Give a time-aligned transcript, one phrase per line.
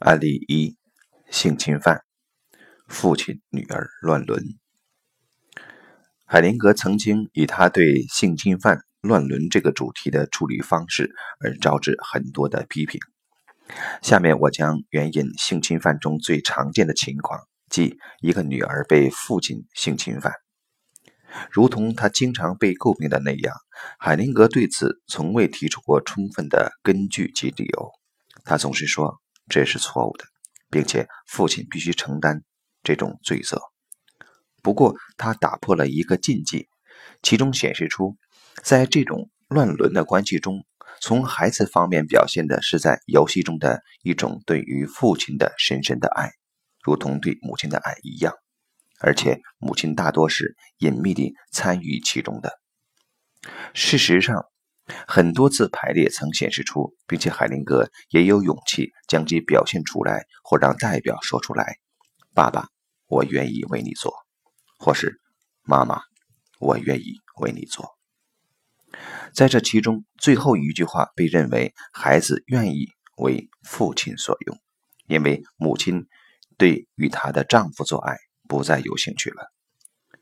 [0.00, 0.76] 案例一：
[1.30, 2.02] 性侵犯，
[2.88, 4.42] 父亲女儿乱伦。
[6.26, 13.00] 海灵格曾经以他对性侵犯乱伦这个主题的处理方式而招致很多的批评。
[14.02, 17.40] 下面我将援引性侵犯中最常见的情况，
[17.70, 20.32] 即一个女儿被父亲性侵犯。
[21.50, 23.54] 如同他经常被诟病的那样，
[23.98, 27.90] 海灵格对此从未提出过充分的根据及理由。
[28.44, 29.23] 他总是说。
[29.48, 30.24] 这是错误的，
[30.70, 32.42] 并且父亲必须承担
[32.82, 33.60] 这种罪责。
[34.62, 36.68] 不过，他打破了一个禁忌，
[37.22, 38.16] 其中显示出，
[38.62, 40.64] 在这种乱伦的关系中，
[41.00, 46.32] 从孩子方面表现的是在游戏中的一种对于父亲的深深的爱，
[46.82, 48.34] 如同对母亲的爱一样，
[49.00, 52.58] 而且母亲大多是隐秘地参与其中的。
[53.74, 54.46] 事实上。
[55.06, 61.78] 很多次排列曾显示出，并且海灵格也有勇气将其表现出来，或让代表说出来
[62.34, 62.68] ：“爸爸，
[63.06, 64.12] 我愿意为你做。”
[64.78, 65.20] 或是
[65.64, 66.02] “妈妈，
[66.58, 67.96] 我愿意为你做。”
[69.34, 74.58] 在这其中，最后一句话被认为孩子愿意为父亲所用，
[75.06, 76.06] 因为母亲
[76.58, 79.50] 对与她的丈夫做爱不再有兴趣了。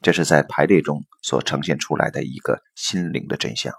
[0.00, 3.74] 这是在排列中所呈现出来的一个心灵的真相。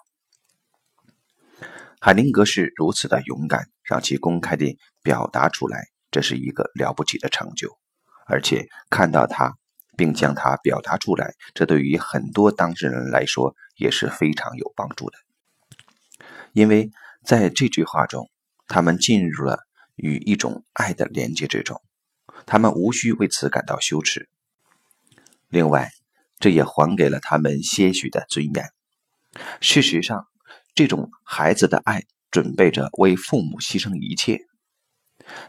[2.06, 7.80] 海灵格是如此的勇敢，让其公开地表达出来，这是一个了不起的成就。
[8.28, 9.56] 而且看到他，
[9.98, 15.18] 并将他表达出来，这对于很多当事人来说也是非常有帮助的。
[16.54, 16.92] 因为
[17.24, 18.30] 在这句话中，
[18.68, 19.62] 他们进入了
[19.96, 21.82] 与一种爱的连接之中，
[22.46, 24.30] 他们无需为此感到羞耻。
[25.50, 25.90] 另外，
[26.38, 28.70] 这也还给了他们些许的尊严。
[29.60, 30.28] 事实上。
[30.76, 34.42] 这种孩子的爱，准备着为父母牺牲一切。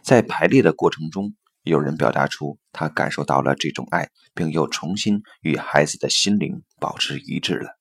[0.01, 7.77] 在排列的过程中，有人表达出他感受到了这种爱，并又重新与孩子的心灵保持一致了。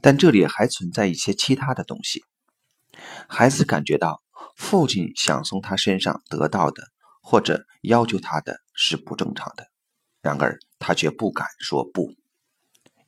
[0.00, 2.24] 但这里还存在一些其他的东西。
[3.28, 4.22] 孩子感觉到
[4.56, 6.84] 父亲想从他身上得到的，
[7.20, 9.66] 或者要求他的是不正常的，
[10.22, 12.14] 然而他却不敢说不，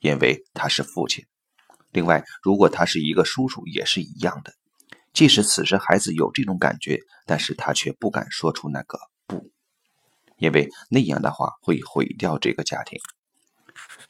[0.01, 1.25] 因为他是父亲。
[1.91, 4.53] 另外，如果他是一个叔叔，也是一样的。
[5.11, 9.49] 即使此时孩子有这种感觉，但是他却不敢说出那个“不”，
[10.37, 12.99] 因为那样的话会毁掉这个家庭。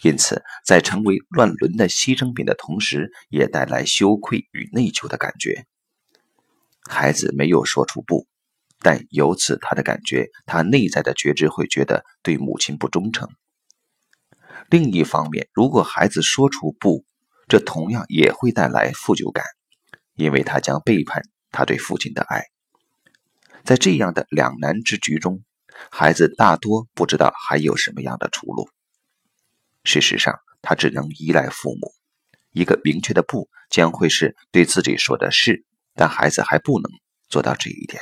[0.02, 5.66] 因此，在成为乱伦的牺牲品的同时，也带来羞愧与内疚的感觉。
[6.90, 8.28] 孩子没有说出“不”，
[8.82, 13.30] 但由此他的感觉，他内在的觉知会觉得对母亲不忠诚。
[14.70, 17.06] 另一方面，如果孩子说出“不”，
[17.50, 19.44] 这同样也会带来负疚感，
[20.14, 22.46] 因为他将背叛他对父亲的爱。
[23.66, 25.44] 在这样的两难之局中，
[25.92, 28.70] 孩子大多不知道还有什么样的出路。
[29.84, 31.92] 事实上，他只能依赖父母。
[32.52, 35.66] 一个明确的“不”将会是对自己说的“是”，
[35.96, 36.92] 但孩子还不能
[37.30, 38.02] 做到这一点，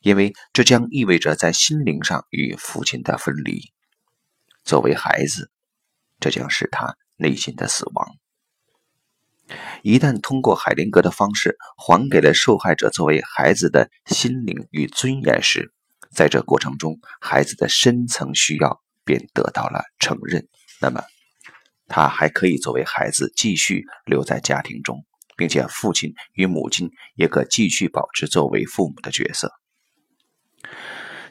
[0.00, 3.60] 因为这将意味着在心灵上与父亲的分离。
[4.64, 5.50] 作为孩子，
[6.20, 8.16] 这将是他内心的死亡。
[9.82, 15.72] 一旦通过海灵格的方式还给了受害者作为孩子的心灵与尊严时，
[16.12, 20.46] 在这过程中，孩子的深层需要便得到了承认。
[20.80, 21.02] 那么，
[21.86, 25.04] 他还可以作为孩子继续留在家庭中，
[25.36, 29.52] 并且父亲与母亲也可继续保持作为父母的角色。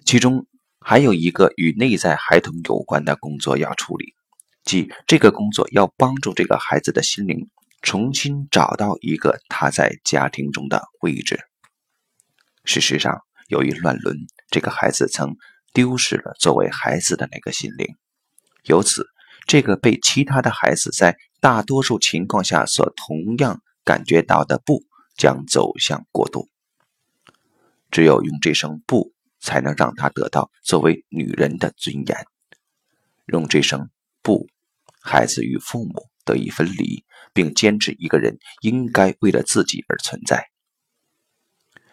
[0.05, 0.47] 其中
[0.79, 4.15] 还有一个与内在孩童有关的工作要处理，
[4.63, 7.49] 即这个工作要帮助这个孩子的心灵。
[7.81, 11.39] 重新找到一个他在家庭中的位置。
[12.65, 14.17] 事实上，由于乱伦，
[14.49, 15.37] 这个孩子曾
[15.73, 17.95] 丢失了作为孩子的那个心灵，
[18.63, 19.07] 由此，
[19.45, 24.83] 这个被其他的孩子在大多数情况下所同样感觉到的不，
[25.15, 26.49] 将走向过度。
[27.89, 32.25] 只有用这声不，才能让他得到作为女人的尊严。
[33.27, 33.89] 用这声
[34.21, 34.47] 不，
[35.01, 36.09] 孩子与父母。
[36.27, 40.47] 得以分离，并坚持一个人应该为了自己而存在，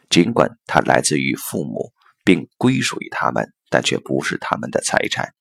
[0.08, 1.92] 尽管他来自于父母，
[2.24, 5.34] 并归属于他们，但却不是他们的财产。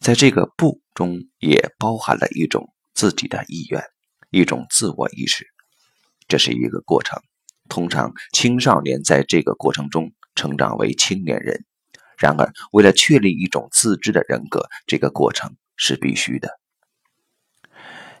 [0.00, 3.82] 在这个“不”中，也包含了一种自己的意愿，
[4.30, 5.46] 一种自我意识。
[6.28, 7.18] 这是一个过程，
[7.68, 11.64] 通常青少年在这个过程中成长为青年人。
[12.18, 16.48] 然而，为了确立一种自知的人格，这个过程是必须的。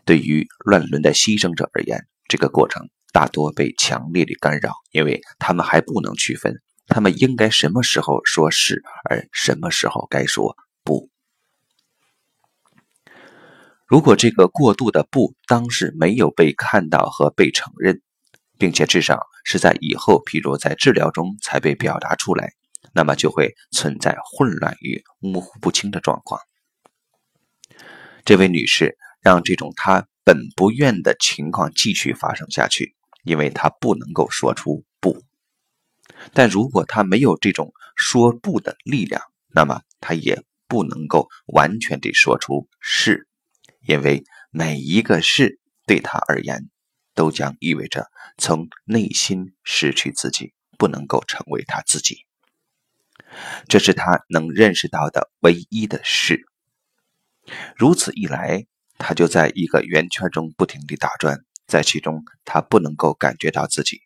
[0.04, 11.08] 对于乱伦的牺牲者而言，这个过程大多被强烈的干扰，因为他们还不能区分，他们应该什么时候说是，而什么时候该说不。
[13.86, 18.00] 如果这个过度的不当时没有被看到和被承认，
[18.58, 22.54] 并且至少是在以后，譬如在治疗中才被表达出来，
[22.92, 26.40] 那么就会存在混乱与模糊不清的状况。
[28.24, 32.94] 这位女士让这种他本不愿的情况继续发生下去，
[33.24, 35.24] 因为他不能够说出不。
[36.34, 43.26] 但如果他没有这种说不的力量，那么他也不能够完全地说出是，
[43.86, 46.68] 因为每一个是对他而言，
[47.14, 52.26] 都将意味着从内心失去自己，不能够成为他自己。
[53.68, 56.46] 这是他能认识到的唯一的事。
[57.76, 58.66] 如此一来，
[59.06, 64.00] 他就在一个圆圈中不停地打转，在其中他不能够感觉到自己。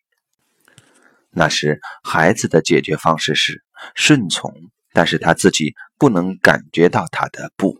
[1.29, 3.63] 那时，孩子的解决方式是
[3.95, 4.53] 顺从，
[4.91, 7.79] 但是他自己不能感觉到他的不。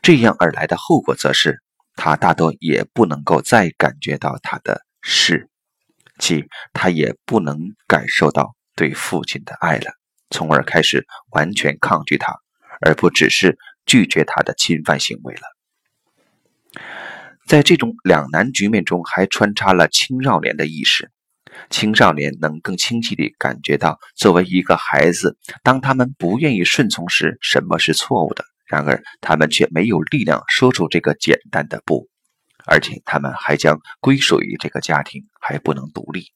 [0.00, 1.60] 这样而来的后果，则是
[1.96, 5.48] 他大多也不能够再感觉到他的是，
[6.18, 7.58] 即他也不能
[7.88, 9.90] 感受到对父亲的爱了，
[10.30, 12.32] 从而开始完全抗拒他，
[12.80, 13.58] 而不只是。
[13.86, 15.40] 拒绝他的侵犯行为了。
[17.46, 21.10] 在这种两难局面中，还穿插了青少年的意识。
[21.68, 28.44] 青少年能更清晰地感觉到，作为一个孩子，当他们不愿意顺从时，什么是错误的。
[28.66, 32.08] 然而，他们却没有力量说出这个简单的“不”，
[32.66, 36.26] 而且他们还将归属于这个家庭，还不能独立。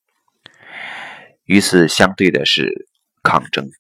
[1.45, 2.89] 与此相对的是
[3.23, 3.71] 抗争。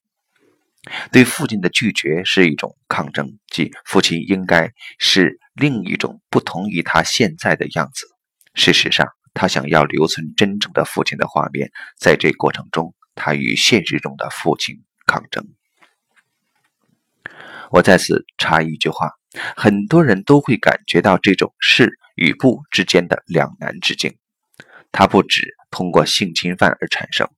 [1.10, 8.06] 对父亲的拒绝是一种抗争，即父亲应该是另一种不同于他现在的样子。
[8.54, 15.46] 事实上，他想要留存真正的父亲的画面，在这过程中，他与现实中的父亲抗争。
[17.70, 19.10] 我在此插一句话：
[19.56, 24.18] 很多人都会感觉到这种是与不之间的两难之境，
[24.92, 27.28] 它不止通过性侵犯而产生。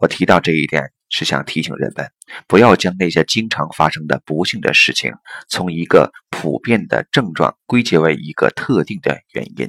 [0.00, 0.95] 我提到这一点。
[1.08, 2.10] 是想提醒人们，
[2.46, 5.12] 不要将那些经常发生的不幸的事情，
[5.48, 9.68] 从一个普遍的症状归结为一个特定的原因。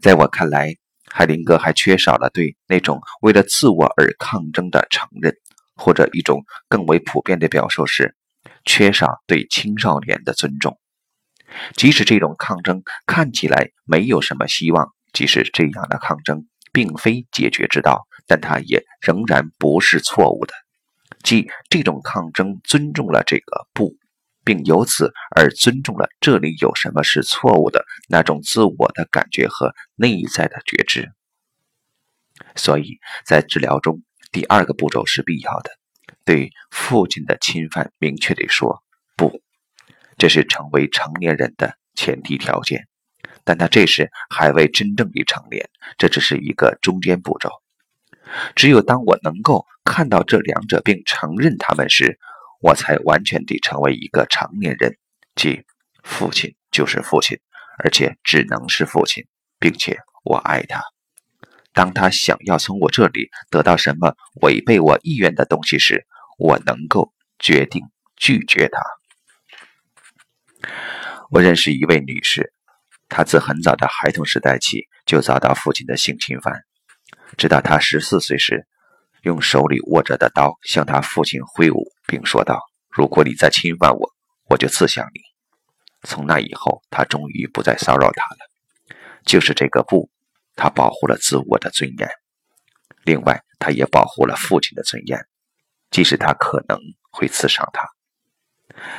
[0.00, 0.76] 在我看来，
[1.10, 5.36] 海林格还缺少了对那种为了自我而抗争的承认，
[5.76, 8.16] 或者一种更为普遍的表述是，
[8.64, 10.78] 缺少对青少年的尊重。
[11.76, 18.06] 即使这种抗争看起来没有什么希望，即使这样的抗争并非解决之道。
[18.26, 20.54] 但它也仍然不是错误的，
[21.22, 23.96] 即这种抗争尊重了这个不，
[24.44, 31.12] 并由此而尊重了这里有什么是错误的那种自我的感觉和内在的觉知。
[32.56, 34.02] 所以在治疗中，
[34.32, 35.70] 第二个步骤是必要的，
[36.24, 38.82] 对父亲的侵犯明确地说
[39.16, 39.40] 不，
[40.18, 42.88] 这是成为成年人的前提条件。
[43.44, 47.61] 但他这时还未真正的成年，这只是一个中间步骤。
[48.54, 52.18] 只有当我能够看到这两者并承认他们时，
[52.60, 54.96] 我才完全地成为一个成年人。
[55.34, 55.64] 即
[56.02, 57.38] 父亲就是父亲，
[57.78, 59.26] 而且只能是父亲，
[59.58, 60.82] 并且我爱他。
[61.72, 66.06] 当他想要从我这里得到什么违背我意愿的东西时，
[66.38, 67.82] 我能够决定
[68.16, 68.80] 拒绝他。
[71.30, 72.52] 我认识一位女士，
[73.08, 76.62] 她自很早的孩童时代起就遭到父亲的性侵犯。
[77.36, 78.66] 直到他十四岁时，
[79.22, 84.10] 用手里握着的刀向他父亲挥舞，并说道：“如果你再侵犯我，
[84.48, 85.20] 我就刺向你。”
[86.02, 88.96] 从那以后，他终于不再骚扰他了。
[89.24, 90.10] 就是这个不，
[90.56, 92.10] 他保护了自我的尊严，
[93.04, 95.18] 另外，他也保护了父亲的尊严，
[95.90, 96.78] 即使他可能
[97.12, 97.86] 会刺伤他。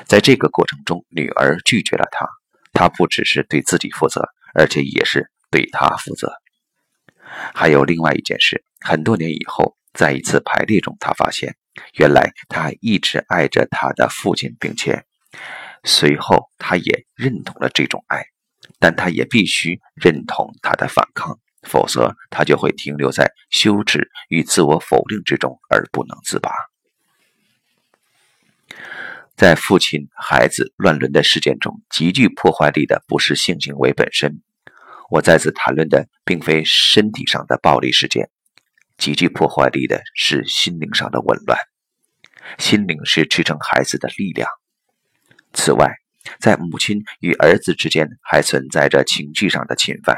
[0.05, 2.25] 在这个过程中，女儿拒绝了他，
[2.71, 4.21] 他不只是对自己负责，
[4.53, 6.31] 而且也是对他负责。
[7.53, 11.55] 还有另外一件事，很多年以后，在一次排列中，他发现，
[11.97, 15.03] 原来他一直爱着他的父亲，并且
[15.83, 18.23] 随后他也认同了这种爱，
[18.79, 26.51] 但他也必须认同他的反抗，否则他就会停留在羞耻与自我否定之中而不能自拔。
[29.35, 34.41] 在父亲孩子乱伦的事件中，极具破坏力的不是性行为本身。
[35.13, 38.31] 我再次谈论的并非身体上的暴力事件，
[38.97, 41.55] 极具破坏力的是心灵上的紊乱。
[42.57, 44.49] 心灵是支撑孩子的力量。
[45.53, 45.97] 此外，
[46.39, 50.17] 在母亲与儿子之间还存在着情绪上的侵犯，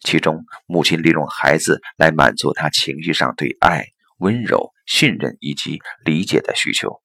[0.00, 3.86] 其中，母亲利用孩子来满足他情绪上对爱、
[4.18, 7.00] 温柔、信任以及理解的需求，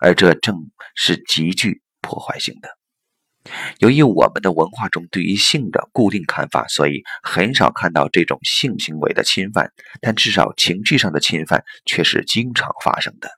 [0.00, 0.56] 而这正
[0.96, 2.77] 是极具破坏性的。
[3.78, 13.30] 由于我们的文化中对于性的固定看法，所以很少看到这种性行为的侵犯，但至少情绪上的侵犯却是经常发生的。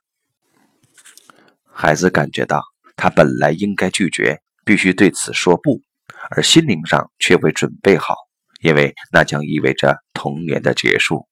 [1.71, 2.61] 孩子感觉到
[2.97, 5.81] 他本来应该拒绝，必须对此说不，
[6.29, 8.15] 而心灵上却未准备好，
[8.61, 11.27] 因为那将意味着童年的结束。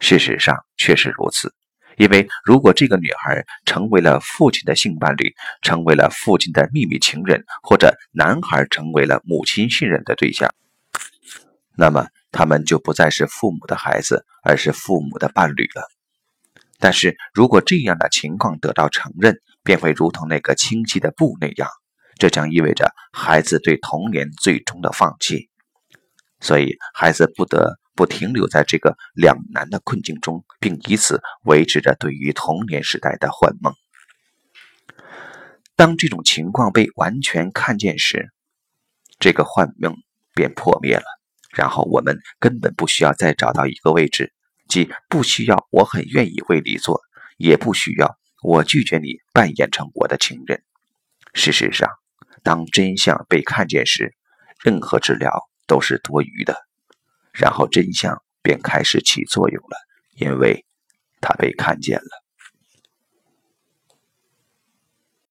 [0.00, 1.54] 事实上确实如此。
[1.96, 10.50] 因为如果这个女孩成为了父亲的性伴侣，成为了父亲的秘密情人，或者男孩成为了母亲信任的对象，
[11.76, 15.86] 那么他们就不再是父母的孩子，而是父母的伴侣了。
[16.78, 21.68] 但是如果这样的情况得到承认，便会如同那个清晰的布那样，
[22.18, 25.48] 这将意味着孩子对童年最终的放弃。
[26.40, 27.78] 所以，孩子不得。
[27.94, 33.74] 不停留在这个两难的困境中，并以此维持着对于童年时代的幻梦。
[35.76, 38.30] 当这种情况被完全看见时，
[39.18, 39.96] 这个幻梦
[40.34, 41.04] 便破灭了。
[41.50, 44.32] 然后我们根本不需要再找到一个位置，
[44.68, 47.02] 即不需要我很愿意为你做，
[47.36, 50.62] 也不需要我拒绝你扮演成我的情人。
[51.34, 51.90] 事实上，
[52.42, 54.14] 当真相被看见时，
[54.62, 56.56] 任何治疗都是多余的。
[57.32, 59.76] 然后真相便开始起作用了，
[60.16, 60.64] 因为
[61.20, 62.21] 他被看见了。